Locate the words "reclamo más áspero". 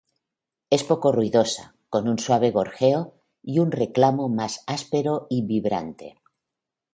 3.71-5.27